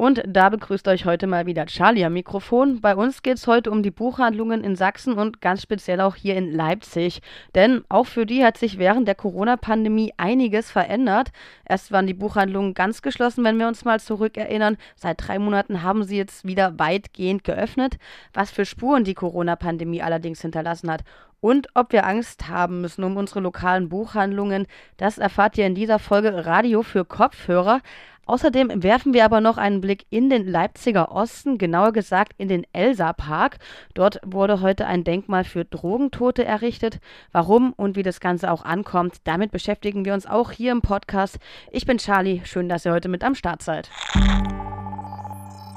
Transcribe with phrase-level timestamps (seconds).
[0.00, 2.80] Und da begrüßt euch heute mal wieder Charlie am Mikrofon.
[2.80, 6.36] Bei uns geht es heute um die Buchhandlungen in Sachsen und ganz speziell auch hier
[6.36, 7.20] in Leipzig.
[7.54, 11.32] Denn auch für die hat sich während der Corona-Pandemie einiges verändert.
[11.66, 14.78] Erst waren die Buchhandlungen ganz geschlossen, wenn wir uns mal zurückerinnern.
[14.96, 17.98] Seit drei Monaten haben sie jetzt wieder weitgehend geöffnet.
[18.32, 21.04] Was für Spuren die Corona-Pandemie allerdings hinterlassen hat
[21.40, 24.66] und ob wir Angst haben müssen um unsere lokalen Buchhandlungen,
[24.98, 27.80] das erfahrt ihr in dieser Folge Radio für Kopfhörer.
[28.30, 32.64] Außerdem werfen wir aber noch einen Blick in den Leipziger Osten, genauer gesagt in den
[32.72, 33.58] Elsa Park.
[33.94, 37.00] Dort wurde heute ein Denkmal für Drogentote errichtet.
[37.32, 41.40] Warum und wie das Ganze auch ankommt, damit beschäftigen wir uns auch hier im Podcast.
[41.72, 43.90] Ich bin Charlie, schön, dass ihr heute mit am Start seid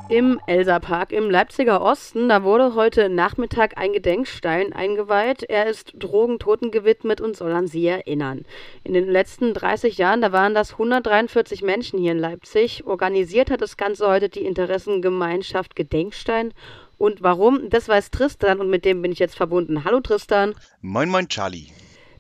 [0.10, 2.30] im Elsa-Park im Leipziger Osten.
[2.30, 5.44] Da wurde heute Nachmittag ein Gedenkstein eingeweiht.
[5.44, 8.46] Er ist Drogentoten gewidmet und soll an sie erinnern.
[8.84, 12.86] In den letzten 30 Jahren, da waren das 143 Menschen hier in Leipzig.
[12.86, 16.54] Organisiert hat das Ganze heute die Interessengemeinschaft Gedenkstein.
[16.98, 19.84] Und warum, das weiß Tristan und mit dem bin ich jetzt verbunden.
[19.84, 20.54] Hallo Tristan.
[20.82, 21.68] Moin, moin, Charlie.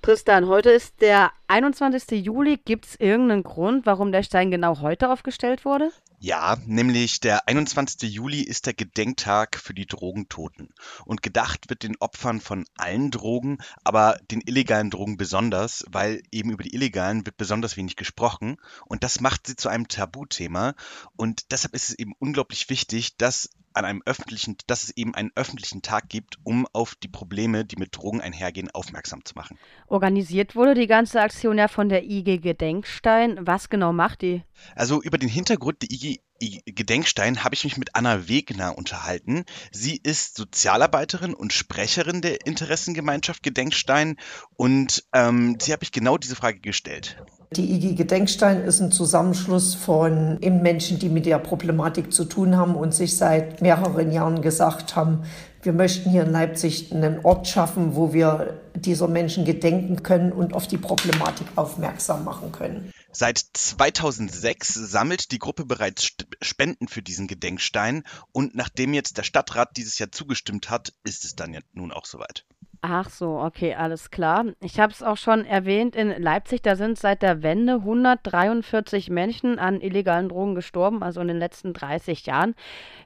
[0.02, 2.26] Tristan, heute ist der 21.
[2.26, 2.58] Juli.
[2.58, 5.92] Gibt es irgendeinen Grund, warum der Stein genau heute aufgestellt wurde?
[6.26, 8.10] Ja, nämlich der 21.
[8.10, 10.74] Juli ist der Gedenktag für die Drogentoten.
[11.04, 16.50] Und gedacht wird den Opfern von allen Drogen, aber den illegalen Drogen besonders, weil eben
[16.50, 18.56] über die illegalen wird besonders wenig gesprochen.
[18.86, 20.76] Und das macht sie zu einem Tabuthema.
[21.18, 25.32] Und deshalb ist es eben unglaublich wichtig, dass an einem öffentlichen, dass es eben einen
[25.36, 29.58] öffentlichen Tag gibt, um auf die Probleme, die mit Drogen einhergehen, aufmerksam zu machen.
[29.88, 33.40] Organisiert wurde die ganze Aktion ja von der IG Gedenkstein.
[33.42, 34.44] Was genau macht die?
[34.76, 36.22] Also über den Hintergrund der IG
[36.66, 39.46] Gedenkstein habe ich mich mit Anna Wegner unterhalten.
[39.72, 44.18] Sie ist Sozialarbeiterin und Sprecherin der Interessengemeinschaft Gedenkstein
[44.56, 47.18] und ähm, sie habe ich genau diese Frage gestellt.
[47.56, 52.76] Die IG Gedenkstein ist ein Zusammenschluss von Menschen, die mit der Problematik zu tun haben
[52.76, 55.24] und sich seit mehreren Jahren gesagt haben,
[55.62, 60.54] wir möchten hier in Leipzig einen Ort schaffen, wo wir dieser Menschen gedenken können und
[60.54, 62.92] auf die Problematik aufmerksam machen können.
[63.12, 66.10] Seit 2006 sammelt die Gruppe bereits
[66.42, 71.36] Spenden für diesen Gedenkstein und nachdem jetzt der Stadtrat dieses Jahr zugestimmt hat, ist es
[71.36, 72.46] dann ja nun auch soweit.
[72.86, 74.44] Ach so, okay, alles klar.
[74.60, 79.58] Ich habe es auch schon erwähnt, in Leipzig, da sind seit der Wende 143 Menschen
[79.58, 82.56] an illegalen Drogen gestorben, also in den letzten 30 Jahren.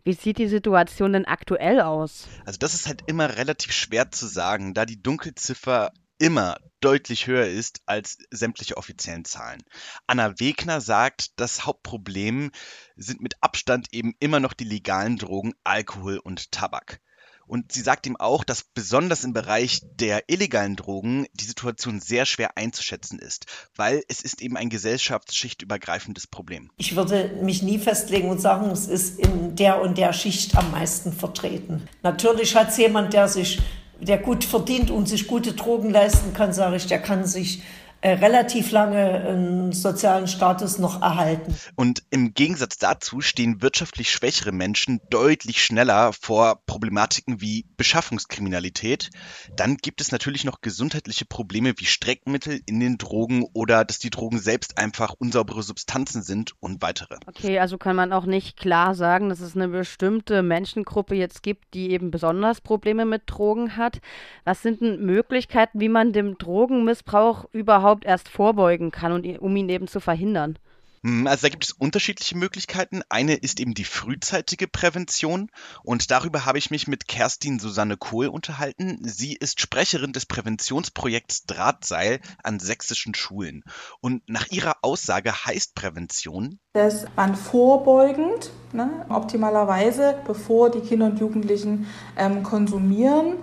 [0.03, 2.27] Wie sieht die Situation denn aktuell aus?
[2.43, 7.45] Also das ist halt immer relativ schwer zu sagen, da die Dunkelziffer immer deutlich höher
[7.45, 9.61] ist als sämtliche offiziellen Zahlen.
[10.07, 12.49] Anna Wegner sagt, das Hauptproblem
[12.95, 16.99] sind mit Abstand eben immer noch die legalen Drogen Alkohol und Tabak.
[17.47, 22.25] Und sie sagt ihm auch, dass besonders im Bereich der illegalen Drogen die Situation sehr
[22.25, 26.69] schwer einzuschätzen ist, weil es ist eben ein gesellschaftsschichtübergreifendes Problem.
[26.77, 30.71] Ich würde mich nie festlegen und sagen, es ist in der und der Schicht am
[30.71, 31.87] meisten vertreten.
[32.03, 33.59] Natürlich hat es jemand, der sich
[33.99, 37.63] der gut verdient und sich gute Drogen leisten kann, sage ich, der kann sich
[38.01, 41.55] äh, relativ lange einen sozialen Status noch erhalten.
[41.75, 49.09] Und im Gegensatz dazu stehen wirtschaftlich schwächere Menschen deutlich schneller vor Problematiken wie Beschaffungskriminalität.
[49.55, 54.11] Dann gibt es natürlich noch gesundheitliche Probleme wie Streckmittel in den Drogen oder dass die
[54.11, 57.15] Drogen selbst einfach unsaubere Substanzen sind und weitere.
[57.25, 61.73] Okay, also kann man auch nicht klar sagen, dass es eine bestimmte Menschengruppe jetzt gibt,
[61.73, 64.01] die eben besonders Probleme mit Drogen hat.
[64.45, 69.55] Was sind denn Möglichkeiten, wie man dem Drogenmissbrauch überhaupt überhaupt erst vorbeugen kann, und, um
[69.55, 70.59] ihn eben zu verhindern?
[71.05, 73.01] Hm, also da gibt es unterschiedliche Möglichkeiten.
[73.07, 75.49] Eine ist eben die frühzeitige Prävention
[75.83, 78.99] und darüber habe ich mich mit Kerstin Susanne Kohl unterhalten.
[79.03, 83.63] Sie ist Sprecherin des Präventionsprojekts Drahtseil an sächsischen Schulen.
[84.01, 91.19] Und nach ihrer Aussage heißt Prävention, dass man vorbeugend, ne, optimalerweise, bevor die Kinder und
[91.21, 91.87] Jugendlichen
[92.17, 93.35] ähm, konsumieren,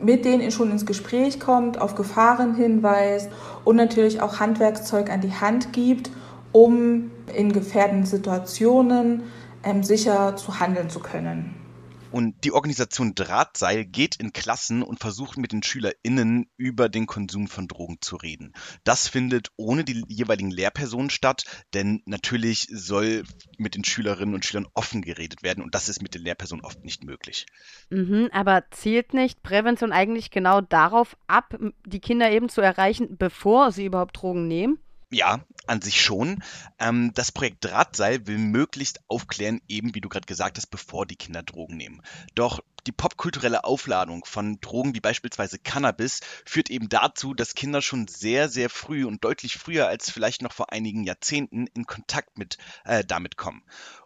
[0.00, 3.30] mit denen schon ins Gespräch kommt, auf Gefahren hinweist
[3.68, 6.10] und natürlich auch Handwerkszeug an die Hand gibt,
[6.52, 9.24] um in gefährdenden Situationen
[9.62, 11.54] ähm, sicher zu handeln zu können.
[12.10, 17.48] Und die Organisation Drahtseil geht in Klassen und versucht mit den SchülerInnen über den Konsum
[17.48, 18.54] von Drogen zu reden.
[18.82, 21.44] Das findet ohne die jeweiligen Lehrpersonen statt,
[21.74, 23.24] denn natürlich soll
[23.58, 26.82] mit den Schülerinnen und Schülern offen geredet werden und das ist mit den Lehrpersonen oft
[26.82, 27.44] nicht möglich.
[27.90, 33.70] Mhm, aber zielt nicht Prävention eigentlich genau darauf ab, die Kinder eben zu erreichen, bevor
[33.70, 34.78] sie überhaupt Drogen nehmen?
[35.10, 36.42] Ja, an sich schon.
[36.78, 41.16] Ähm, das Projekt Drahtseil will möglichst aufklären, eben wie du gerade gesagt hast, bevor die
[41.16, 42.02] Kinder Drogen nehmen.
[42.34, 48.06] Doch die popkulturelle Aufladung von Drogen wie beispielsweise Cannabis führt eben dazu, dass Kinder schon
[48.06, 52.58] sehr, sehr früh und deutlich früher als vielleicht noch vor einigen Jahrzehnten in Kontakt mit
[52.84, 53.62] äh, damit kommen.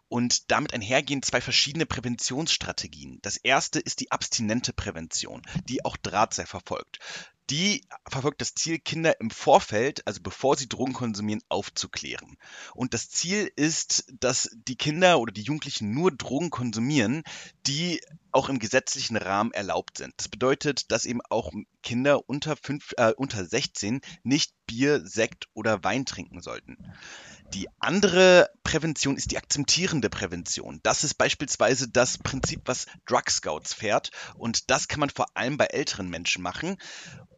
[0.09, 3.19] Und damit einhergehen zwei verschiedene Präventionsstrategien.
[3.23, 6.99] Das erste ist die abstinente Prävention, die auch Drahtseil verfolgt.
[7.53, 12.39] Die verfolgt das Ziel, Kinder im Vorfeld, also bevor sie Drogen konsumieren, aufzuklären.
[12.75, 17.25] Und das Ziel ist, dass die Kinder oder die Jugendlichen nur Drogen konsumieren,
[17.67, 18.01] die
[18.31, 20.15] auch im gesetzlichen Rahmen erlaubt sind.
[20.17, 21.53] Das bedeutet, dass eben auch
[21.83, 26.79] Kinder unter, fünf, äh, unter 16 nicht Bier, Sekt oder Wein trinken sollten.
[27.55, 30.81] Die andere Prävention ist die akzeptierende Prävention.
[30.83, 34.11] Das ist beispielsweise das Prinzip, was Drug Scouts fährt.
[34.37, 36.79] Und das kann man vor allem bei älteren Menschen machen.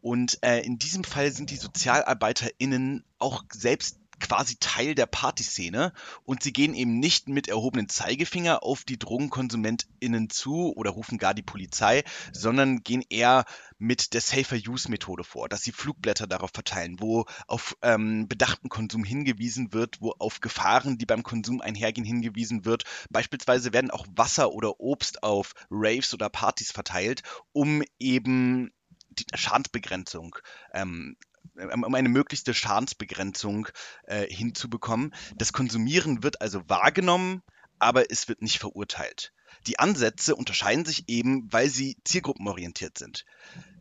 [0.01, 6.43] Und äh, in diesem Fall sind die SozialarbeiterInnen auch selbst quasi Teil der Partyszene und
[6.43, 11.43] sie gehen eben nicht mit erhobenen Zeigefinger auf die DrogenkonsumentInnen zu oder rufen gar die
[11.43, 13.45] Polizei, sondern gehen eher
[13.77, 18.69] mit der Safer Use Methode vor, dass sie Flugblätter darauf verteilen, wo auf ähm, bedachten
[18.69, 22.83] Konsum hingewiesen wird, wo auf Gefahren, die beim Konsum einhergehen, hingewiesen wird.
[23.09, 28.71] Beispielsweise werden auch Wasser oder Obst auf Raves oder Partys verteilt, um eben
[29.09, 30.35] die Schadensbegrenzung
[30.73, 31.15] ähm,
[31.55, 33.67] um eine möglichste Schadensbegrenzung
[34.03, 35.13] äh, hinzubekommen.
[35.35, 37.41] Das Konsumieren wird also wahrgenommen,
[37.79, 39.33] aber es wird nicht verurteilt.
[39.67, 43.25] Die Ansätze unterscheiden sich eben, weil sie zielgruppenorientiert sind.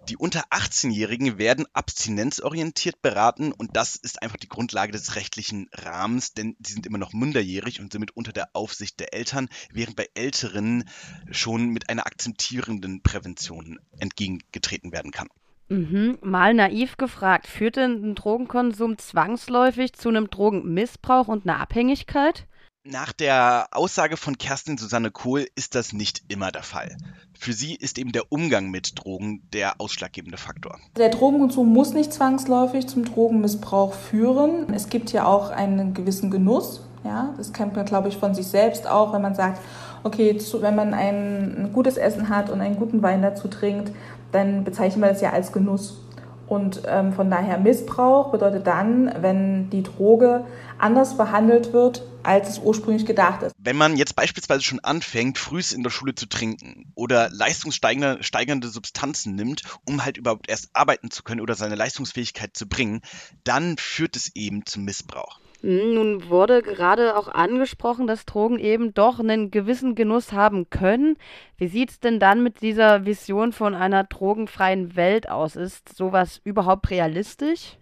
[0.09, 6.35] Die unter 18-Jährigen werden abstinenzorientiert beraten und das ist einfach die Grundlage des rechtlichen Rahmens,
[6.35, 10.09] denn sie sind immer noch minderjährig und somit unter der Aufsicht der Eltern, während bei
[10.15, 10.85] Älteren
[11.31, 15.29] schon mit einer akzeptierenden Prävention entgegengetreten werden kann.
[15.69, 16.19] Mhm.
[16.23, 22.47] Mal naiv gefragt, führt denn ein Drogenkonsum zwangsläufig zu einem Drogenmissbrauch und einer Abhängigkeit?
[22.87, 26.95] Nach der Aussage von Kerstin Susanne Kohl ist das nicht immer der Fall.
[27.33, 30.79] Für sie ist eben der Umgang mit Drogen der ausschlaggebende Faktor.
[30.99, 34.71] Der Drogenkonsum muss nicht zwangsläufig zum Drogenmissbrauch führen.
[34.75, 36.83] Es gibt ja auch einen gewissen Genuss.
[37.05, 39.61] Ja, das kennt man, glaube ich, von sich selbst auch, wenn man sagt,
[40.05, 43.93] okay, wenn man ein gutes Essen hat und einen guten Wein dazu trinkt,
[44.35, 46.01] dann bezeichnen wir das ja als Genuss.
[46.47, 50.45] Und ähm, von daher Missbrauch bedeutet dann, wenn die Droge
[50.79, 53.55] anders behandelt wird, als es ursprünglich gedacht ist.
[53.59, 59.35] Wenn man jetzt beispielsweise schon anfängt, frühst in der Schule zu trinken oder leistungssteigernde Substanzen
[59.35, 63.01] nimmt, um halt überhaupt erst arbeiten zu können oder seine Leistungsfähigkeit zu bringen,
[63.45, 65.41] dann führt es eben zum Missbrauch.
[65.65, 71.17] Hm, nun wurde gerade auch angesprochen, dass Drogen eben doch einen gewissen Genuss haben können.
[71.57, 75.57] Wie sieht es denn dann mit dieser Vision von einer drogenfreien Welt aus?
[75.57, 77.79] Ist sowas überhaupt realistisch?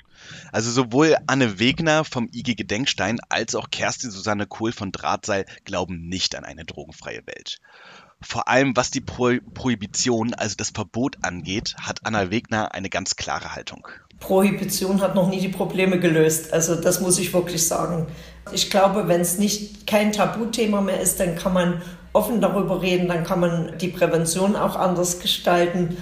[0.52, 6.08] Also sowohl Anne Wegner vom IG Gedenkstein als auch Kerstin Susanne Kohl von Drahtseil glauben
[6.08, 7.58] nicht an eine drogenfreie Welt.
[8.24, 13.16] Vor allem was die Pro Prohibition, also das Verbot angeht, hat Anna Wegner eine ganz
[13.16, 13.88] klare Haltung.
[14.20, 16.52] Prohibition hat noch nie die Probleme gelöst.
[16.52, 18.06] Also das muss ich wirklich sagen.
[18.52, 21.82] Ich glaube, wenn es nicht kein Tabuthema mehr ist, dann kann man
[22.12, 25.96] offen darüber reden, dann kann man die Prävention auch anders gestalten.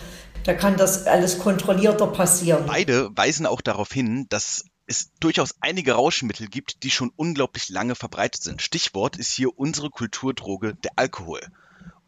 [0.44, 2.64] Da kann das alles kontrollierter passieren.
[2.66, 7.94] Beide weisen auch darauf hin, dass es durchaus einige Rauschmittel gibt, die schon unglaublich lange
[7.94, 8.60] verbreitet sind.
[8.60, 11.40] Stichwort ist hier unsere Kulturdroge, der Alkohol.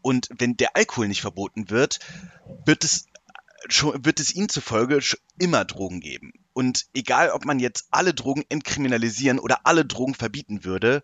[0.03, 1.99] Und wenn der Alkohol nicht verboten wird,
[2.65, 3.07] wird es
[3.69, 4.99] schon, wird es ihnen zufolge
[5.39, 6.33] immer Drogen geben.
[6.51, 11.03] Und egal, ob man jetzt alle Drogen entkriminalisieren oder alle Drogen verbieten würde,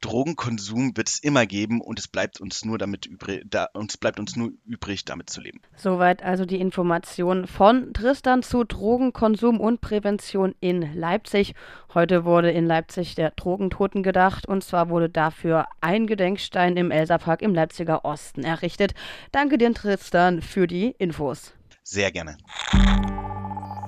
[0.00, 4.20] Drogenkonsum wird es immer geben und es bleibt uns nur damit übrig, da, uns bleibt
[4.20, 5.60] uns nur übrig, damit zu leben.
[5.76, 11.54] Soweit also die Information von Tristan zu Drogenkonsum und Prävention in Leipzig.
[11.94, 17.42] Heute wurde in Leipzig der Drogentoten gedacht und zwar wurde dafür ein Gedenkstein im Elsapark
[17.42, 18.94] im Leipziger Osten errichtet.
[19.32, 21.52] Danke dir, Tristan, für die Infos.
[21.82, 22.36] Sehr gerne.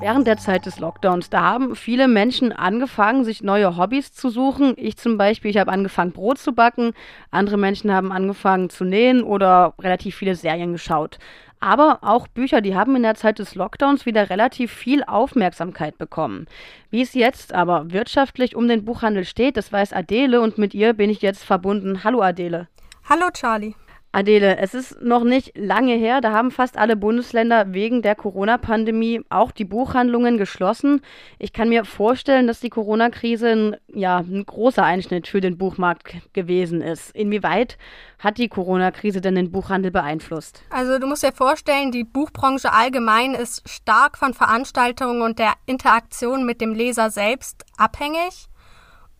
[0.01, 4.73] Während der Zeit des Lockdowns, da haben viele Menschen angefangen, sich neue Hobbys zu suchen.
[4.79, 6.95] Ich zum Beispiel, ich habe angefangen, Brot zu backen.
[7.31, 11.19] Andere Menschen haben angefangen zu nähen oder relativ viele Serien geschaut.
[11.61, 16.47] Aber auch Bücher, die haben in der Zeit des Lockdowns wieder relativ viel Aufmerksamkeit bekommen.
[16.89, 20.95] Wie es jetzt aber wirtschaftlich um den Buchhandel steht, das weiß Adele und mit ihr
[20.95, 22.05] bin ich jetzt verbunden.
[22.05, 22.69] Hallo Adele.
[23.07, 23.75] Hallo Charlie.
[24.13, 29.23] Adele, es ist noch nicht lange her, da haben fast alle Bundesländer wegen der Corona-Pandemie
[29.29, 31.01] auch die Buchhandlungen geschlossen.
[31.39, 36.17] Ich kann mir vorstellen, dass die Corona-Krise ein, ja, ein großer Einschnitt für den Buchmarkt
[36.33, 37.15] gewesen ist.
[37.15, 37.79] Inwieweit
[38.19, 40.65] hat die Corona-Krise denn den Buchhandel beeinflusst?
[40.71, 46.45] Also du musst dir vorstellen, die Buchbranche allgemein ist stark von Veranstaltungen und der Interaktion
[46.45, 48.49] mit dem Leser selbst abhängig.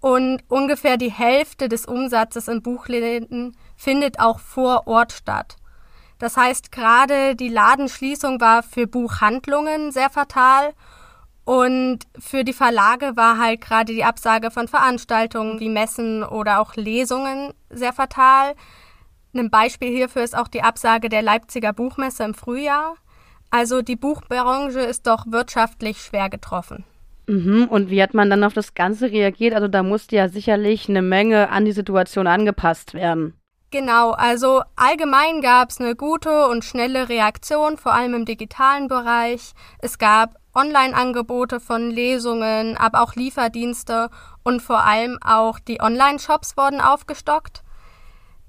[0.01, 5.57] Und ungefähr die Hälfte des Umsatzes in Buchläden findet auch vor Ort statt.
[6.19, 10.75] Das heißt, gerade die Ladenschließung war für Buchhandlungen sehr fatal
[11.45, 16.77] und für die Verlage war halt gerade die Absage von Veranstaltungen wie Messen oder auch
[16.77, 18.55] Lesungen sehr fatal.
[19.35, 22.97] Ein Beispiel hierfür ist auch die Absage der Leipziger Buchmesse im Frühjahr.
[23.51, 26.85] Also die Buchbranche ist doch wirtschaftlich schwer getroffen.
[27.27, 29.55] Mhm, und wie hat man dann auf das Ganze reagiert?
[29.55, 33.40] Also da musste ja sicherlich eine Menge an die Situation angepasst werden.
[33.71, 39.53] Genau, also allgemein gab es eine gute und schnelle Reaktion, vor allem im digitalen Bereich.
[39.79, 44.11] Es gab Online-Angebote von Lesungen, aber auch Lieferdienste
[44.43, 47.63] und vor allem auch die Online-Shops wurden aufgestockt.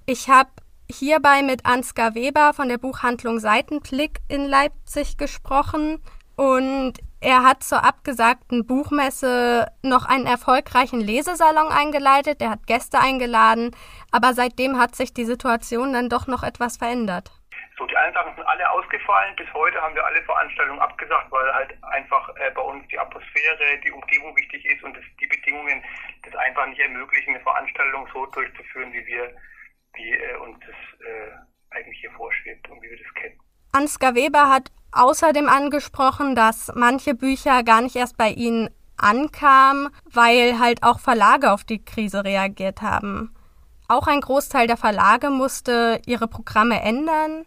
[0.08, 0.50] Ich habe
[0.90, 6.00] hierbei mit Ansgar Weber von der Buchhandlung Seitenblick in Leipzig gesprochen
[6.36, 13.76] und er hat zur abgesagten Buchmesse noch einen erfolgreichen Lesesalon eingeleitet, er hat Gäste eingeladen,
[14.12, 17.32] aber seitdem hat sich die Situation dann doch noch etwas verändert.
[17.78, 19.36] So, die einen Sachen sind alle ausgefallen.
[19.36, 23.80] Bis heute haben wir alle Veranstaltungen abgesagt, weil halt einfach äh, bei uns die Atmosphäre,
[23.84, 25.84] die Umgebung wichtig ist und das, die Bedingungen
[26.24, 29.36] das einfach nicht ermöglichen, eine Veranstaltung so durchzuführen, wie wir,
[29.94, 31.32] wie äh, uns das äh,
[31.72, 33.40] eigentlich hier vorschwebt und wie wir das kennen.
[33.74, 40.60] Ansgar Weber hat außerdem angesprochen, dass manche Bücher gar nicht erst bei ihnen ankamen, weil
[40.60, 43.34] halt auch Verlage auf die Krise reagiert haben.
[43.88, 47.46] Auch ein Großteil der Verlage musste ihre Programme ändern.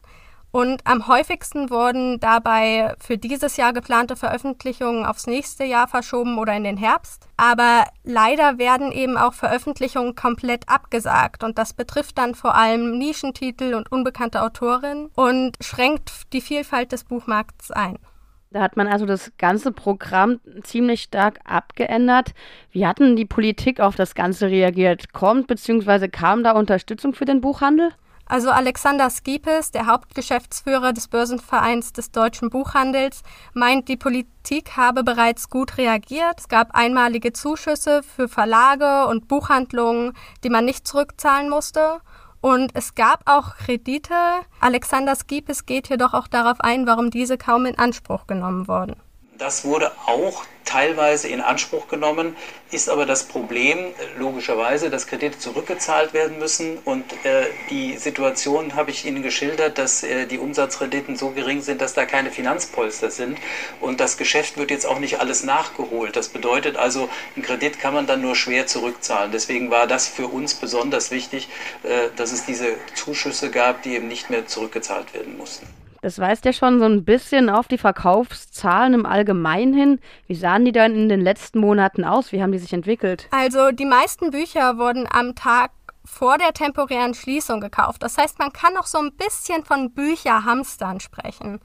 [0.54, 6.54] Und am häufigsten wurden dabei für dieses Jahr geplante Veröffentlichungen aufs nächste Jahr verschoben oder
[6.54, 7.26] in den Herbst.
[7.36, 13.74] Aber leider werden eben auch Veröffentlichungen komplett abgesagt und das betrifft dann vor allem Nischentitel
[13.74, 17.98] und unbekannte Autorinnen und schränkt die Vielfalt des Buchmarkts ein.
[18.52, 22.32] Da hat man also das ganze Programm ziemlich stark abgeändert.
[22.70, 25.12] Wie hat denn die Politik auf das Ganze reagiert?
[25.12, 26.06] Kommt bzw.
[26.06, 27.90] kam da Unterstützung für den Buchhandel?
[28.26, 35.50] Also Alexander Skipes, der Hauptgeschäftsführer des Börsenvereins des deutschen Buchhandels, meint, die Politik habe bereits
[35.50, 36.40] gut reagiert.
[36.40, 42.00] Es gab einmalige Zuschüsse für Verlage und Buchhandlungen, die man nicht zurückzahlen musste.
[42.40, 44.14] Und es gab auch Kredite.
[44.60, 48.96] Alexander Skipes geht jedoch auch darauf ein, warum diese kaum in Anspruch genommen wurden.
[49.38, 52.34] Das wurde auch teilweise in Anspruch genommen,
[52.72, 53.78] ist aber das Problem
[54.18, 60.02] logischerweise, dass Kredite zurückgezahlt werden müssen und äh, die Situation habe ich Ihnen geschildert, dass
[60.02, 63.38] äh, die Umsatzrenditen so gering sind, dass da keine Finanzpolster sind
[63.80, 66.16] und das Geschäft wird jetzt auch nicht alles nachgeholt.
[66.16, 69.30] Das bedeutet also, einen Kredit kann man dann nur schwer zurückzahlen.
[69.30, 71.48] Deswegen war das für uns besonders wichtig,
[71.84, 75.83] äh, dass es diese Zuschüsse gab, die eben nicht mehr zurückgezahlt werden mussten.
[76.04, 80.00] Das weist ja schon so ein bisschen auf die Verkaufszahlen im Allgemeinen hin.
[80.26, 82.30] Wie sahen die dann in den letzten Monaten aus?
[82.30, 83.26] Wie haben die sich entwickelt?
[83.30, 85.70] Also die meisten Bücher wurden am Tag
[86.04, 88.02] vor der temporären Schließung gekauft.
[88.02, 91.58] Das heißt, man kann auch so ein bisschen von Bücherhamstern sprechen.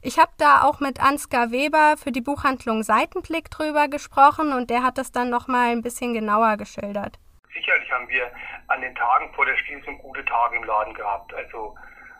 [0.00, 4.84] Ich habe da auch mit Ansgar Weber für die Buchhandlung Seitenblick drüber gesprochen und der
[4.84, 7.18] hat das dann noch mal ein bisschen genauer geschildert.
[7.52, 8.30] Sicherlich haben wir
[8.68, 11.34] an den Tagen vor der Schließung gute Tage im Laden gehabt.
[11.34, 11.74] Also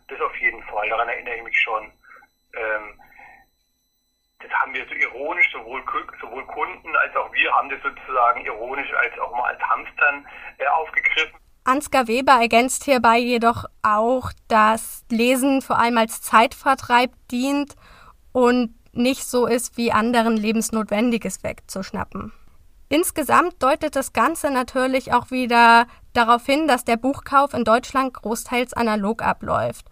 [0.09, 1.92] das auf jeden Fall, daran erinnere ich mich schon.
[2.54, 3.00] Ähm,
[4.40, 5.82] das haben wir so ironisch, sowohl,
[6.21, 10.26] sowohl Kunden als auch wir haben das sozusagen ironisch als auch mal als Hamstern
[10.59, 11.38] äh, aufgegriffen.
[11.64, 17.75] Ansgar Weber ergänzt hierbei jedoch auch, dass Lesen vor allem als Zeitvertreib dient
[18.32, 22.32] und nicht so ist, wie anderen Lebensnotwendiges wegzuschnappen.
[22.88, 28.75] Insgesamt deutet das Ganze natürlich auch wieder darauf hin, dass der Buchkauf in Deutschland großteils
[28.75, 29.87] analog abläuft.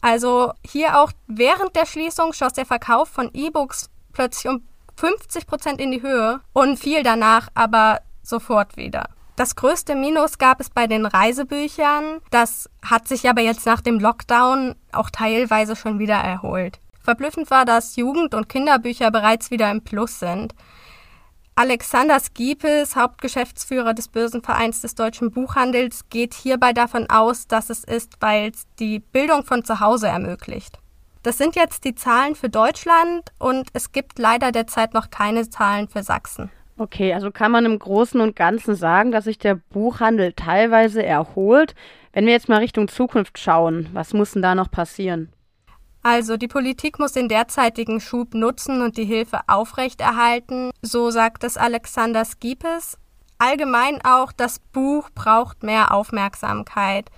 [0.00, 4.62] Also hier auch während der Schließung schoss der Verkauf von E-Books plötzlich um
[4.96, 9.08] 50 Prozent in die Höhe und fiel danach aber sofort wieder.
[9.36, 12.20] Das größte Minus gab es bei den Reisebüchern.
[12.30, 16.78] Das hat sich aber jetzt nach dem Lockdown auch teilweise schon wieder erholt.
[17.02, 20.54] Verblüffend war, dass Jugend- und Kinderbücher bereits wieder im Plus sind.
[21.58, 28.16] Alexander Skiepes, Hauptgeschäftsführer des Börsenvereins des deutschen Buchhandels, geht hierbei davon aus, dass es ist,
[28.20, 30.78] weil es die Bildung von zu Hause ermöglicht.
[31.22, 35.88] Das sind jetzt die Zahlen für Deutschland und es gibt leider derzeit noch keine Zahlen
[35.88, 36.50] für Sachsen.
[36.76, 41.74] Okay, also kann man im Großen und Ganzen sagen, dass sich der Buchhandel teilweise erholt.
[42.12, 45.32] Wenn wir jetzt mal Richtung Zukunft schauen, was muss denn da noch passieren?
[46.08, 51.56] Also die Politik muss den derzeitigen Schub nutzen und die Hilfe aufrechterhalten, so sagt es
[51.56, 52.96] Alexander Skipes.
[53.38, 57.10] Allgemein auch, das Buch braucht mehr Aufmerksamkeit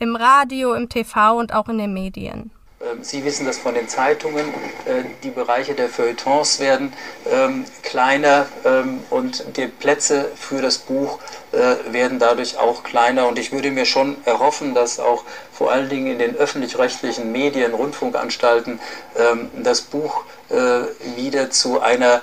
[0.00, 2.50] im Radio, im TV und auch in den Medien.
[2.80, 4.48] Ähm, Sie wissen das von den Zeitungen.
[4.86, 6.92] Äh, die Bereiche der Feuilletons werden
[7.30, 11.20] ähm, kleiner ähm, und die Plätze für das Buch
[11.52, 13.28] äh, werden dadurch auch kleiner.
[13.28, 17.74] Und ich würde mir schon erhoffen, dass auch vor allen Dingen in den öffentlich-rechtlichen Medien,
[17.74, 18.80] Rundfunkanstalten
[19.62, 20.54] das Buch äh,
[21.16, 22.22] wieder zu, einer,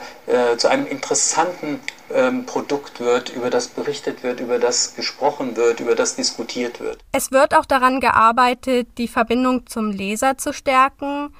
[0.57, 1.79] zu einem interessanten
[2.11, 6.99] ähm, Produkt wird, über das berichtet wird, über das gesprochen wird, über das diskutiert wird.
[7.11, 11.33] Es wird auch daran gearbeitet, die Verbindung zum Leser zu stärken.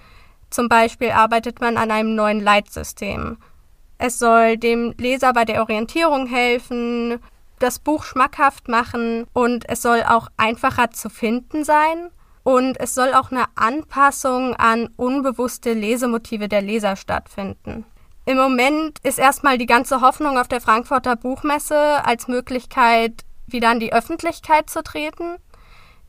[0.51, 3.38] Zum Beispiel arbeitet man an einem neuen Leitsystem.
[3.98, 7.19] Es soll dem Leser bei der Orientierung helfen,
[7.60, 12.10] das Buch schmackhaft machen und es soll auch einfacher zu finden sein.
[12.44, 17.86] Und es soll auch eine Anpassung an unbewusste Lesemotive der Leser stattfinden.
[18.25, 23.80] Im Moment ist erstmal die ganze Hoffnung auf der Frankfurter Buchmesse als Möglichkeit, wieder an
[23.80, 25.38] die Öffentlichkeit zu treten.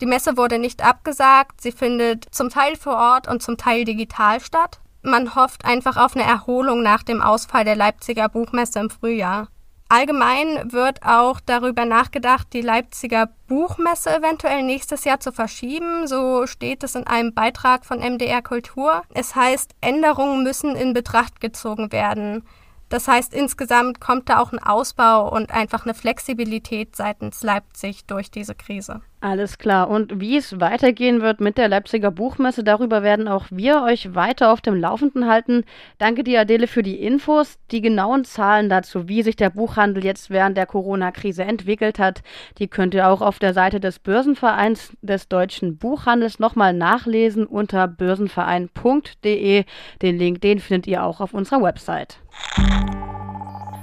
[0.01, 4.41] Die Messe wurde nicht abgesagt, sie findet zum Teil vor Ort und zum Teil digital
[4.41, 4.81] statt.
[5.03, 9.49] Man hofft einfach auf eine Erholung nach dem Ausfall der Leipziger Buchmesse im Frühjahr.
[9.93, 16.07] Allgemein wird auch darüber nachgedacht, die Leipziger Buchmesse eventuell nächstes Jahr zu verschieben.
[16.07, 19.03] So steht es in einem Beitrag von MDR Kultur.
[19.13, 22.45] Es heißt, Änderungen müssen in Betracht gezogen werden.
[22.89, 28.31] Das heißt, insgesamt kommt da auch ein Ausbau und einfach eine Flexibilität seitens Leipzig durch
[28.31, 29.01] diese Krise.
[29.23, 29.91] Alles klar.
[29.91, 34.51] Und wie es weitergehen wird mit der Leipziger Buchmesse, darüber werden auch wir euch weiter
[34.51, 35.65] auf dem Laufenden halten.
[35.99, 37.59] Danke dir, Adele, für die Infos.
[37.71, 42.23] Die genauen Zahlen dazu, wie sich der Buchhandel jetzt während der Corona-Krise entwickelt hat,
[42.57, 47.89] die könnt ihr auch auf der Seite des Börsenvereins des deutschen Buchhandels nochmal nachlesen unter
[47.89, 49.65] börsenverein.de.
[50.01, 52.17] Den Link, den findet ihr auch auf unserer Website.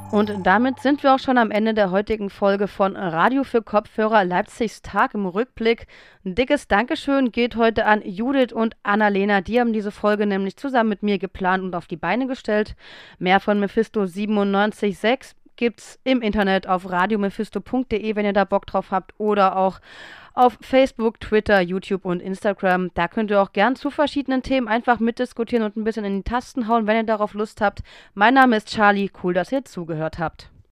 [0.10, 4.24] Und damit sind wir auch schon am Ende der heutigen Folge von Radio für Kopfhörer
[4.24, 5.86] Leipzigs Tag im Rückblick.
[6.24, 9.42] Ein dickes Dankeschön geht heute an Judith und Annalena.
[9.42, 12.76] Die haben diese Folge nämlich zusammen mit mir geplant und auf die Beine gestellt.
[13.20, 19.14] Mehr von Mephisto 97.6 gibt's im Internet auf radiomephisto.de, wenn ihr da Bock drauf habt,
[19.18, 19.80] oder auch
[20.34, 22.92] auf Facebook, Twitter, YouTube und Instagram.
[22.94, 26.24] Da könnt ihr auch gern zu verschiedenen Themen einfach mitdiskutieren und ein bisschen in die
[26.24, 27.80] Tasten hauen, wenn ihr darauf Lust habt.
[28.14, 29.10] Mein Name ist Charlie.
[29.24, 30.52] Cool, dass ihr zugehört habt.